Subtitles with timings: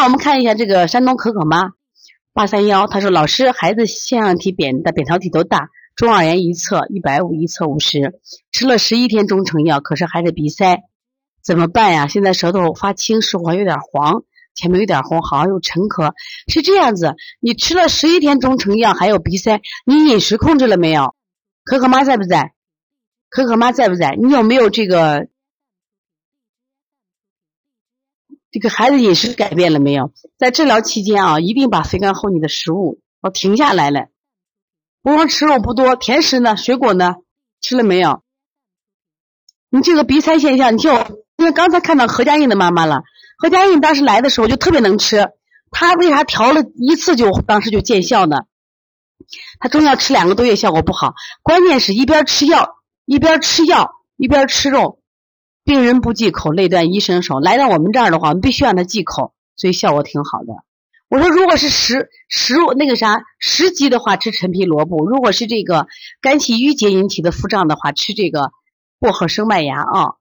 [0.00, 1.72] 那我们看一下这个山东可可妈
[2.32, 8.18] 八三幺，她说老师孩子腺样体扁的扁桃体都大，中耳炎一侧一百五一侧五十，
[8.50, 10.78] 吃了十一天中成药，可是还是鼻塞，
[11.44, 12.06] 怎么办呀？
[12.06, 14.22] 现在舌头发青，舌苔有点黄，
[14.54, 16.14] 前面有点红，好像有沉咳，
[16.48, 17.14] 是这样子。
[17.38, 21.14] 你吃了十一天中成药还有鼻塞，你饮食控制了没有？
[21.62, 22.54] 可可妈在不在？
[23.28, 24.16] 可可妈在不在？
[24.18, 25.28] 你有没有这个？
[28.50, 30.12] 这个孩子饮食改变了没有？
[30.36, 34.08] 在治疗期间啊，一定把肥甘厚腻的食物要停下来了。
[35.02, 37.14] 不光吃肉不多，甜食呢，水果呢，
[37.60, 38.22] 吃了没有？
[39.70, 43.02] 你这个鼻塞现象，你听我，因为刚才看到何佳印的妈妈了。
[43.38, 45.30] 何佳印当时来的时候就特别能吃，
[45.70, 48.36] 她为啥调了一次就当时就见效呢？
[49.60, 54.99] 她中药吃两个多月效果不好，关键是一边吃药一边吃药一边吃肉。
[55.64, 57.40] 病人不忌口，累断医生手。
[57.40, 60.46] 来到我们这儿的话，我们必须让他忌口，所以效果挺好的。
[61.08, 65.86] 我说，如果是食食那个啥食积的话，吃陈皮萝卜；如果是这个
[66.20, 68.52] 肝气郁结引起的腹胀的话，吃这个
[69.00, 70.14] 薄荷生麦芽啊。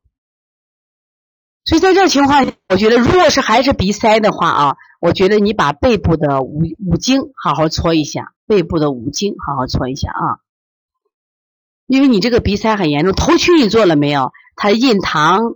[1.66, 10.42] 所以在这情况下，我觉得如果是还是鼻塞的话啊，我觉得你把背部的五五经好好搓一下，背部的五经好好搓一下啊。
[11.86, 14.32] 因为你这个鼻塞很严重，头区你做了没有？
[14.62, 15.56] 它印堂、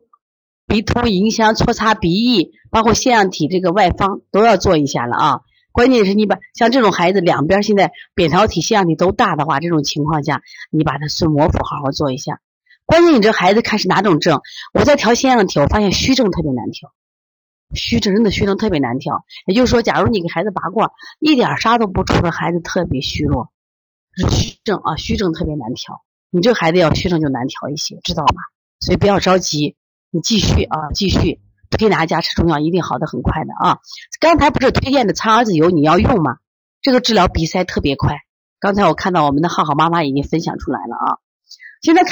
[0.66, 5.42] 鼻通、迎香、搓擦鼻翼，包括腺样体这个外方都要做一下了啊。
[5.74, 12.40] 关键是你把像这种孩子两边现在扁桃体、腺样体都大的话，这种情况下你把它顺膜腹好好做一下。
[12.86, 14.40] 关键你这孩子看是哪种症？
[14.74, 16.94] 我在调腺样体，我发现虚症特别难调，
[17.74, 19.26] 虚症真的虚症特别难调。
[19.46, 23.52] 也就是说，假如你给孩子拔罐，一点痧都不出的孩子特别虚弱，
[24.32, 26.06] 虚症啊，虚症特别难调。
[26.30, 28.42] 你这孩子要虚症就难调一些，知道吗？
[28.84, 29.78] 所以不要着急，
[30.12, 31.40] 你继续啊，继续
[31.70, 33.80] 推拿加吃中药，一定好的很快的啊。
[34.20, 36.40] 刚才不是推荐的苍耳子油你要用吗？
[36.82, 38.18] 这个治疗鼻塞特别快。
[38.60, 41.18] 刚才我看到我们的浩浩妈妈已经分享出来了啊。
[41.82, 42.12] 现在看。